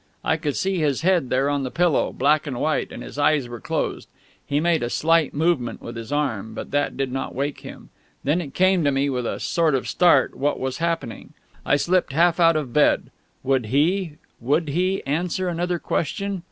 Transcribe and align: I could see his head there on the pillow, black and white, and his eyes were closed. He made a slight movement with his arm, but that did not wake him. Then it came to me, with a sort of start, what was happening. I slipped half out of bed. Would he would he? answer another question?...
I 0.25 0.35
could 0.35 0.55
see 0.55 0.79
his 0.79 1.01
head 1.01 1.29
there 1.29 1.47
on 1.47 1.61
the 1.61 1.69
pillow, 1.69 2.11
black 2.11 2.47
and 2.47 2.59
white, 2.59 2.91
and 2.91 3.03
his 3.03 3.19
eyes 3.19 3.47
were 3.47 3.59
closed. 3.59 4.09
He 4.43 4.59
made 4.59 4.81
a 4.81 4.89
slight 4.89 5.31
movement 5.31 5.79
with 5.79 5.95
his 5.95 6.11
arm, 6.11 6.55
but 6.55 6.71
that 6.71 6.97
did 6.97 7.11
not 7.11 7.35
wake 7.35 7.59
him. 7.59 7.91
Then 8.23 8.41
it 8.41 8.55
came 8.55 8.83
to 8.83 8.91
me, 8.91 9.11
with 9.11 9.27
a 9.27 9.39
sort 9.39 9.75
of 9.75 9.87
start, 9.87 10.33
what 10.35 10.59
was 10.59 10.79
happening. 10.79 11.33
I 11.67 11.75
slipped 11.75 12.13
half 12.13 12.39
out 12.39 12.55
of 12.55 12.73
bed. 12.73 13.11
Would 13.43 13.67
he 13.67 14.13
would 14.39 14.69
he? 14.69 15.05
answer 15.05 15.47
another 15.49 15.77
question?... 15.77 16.39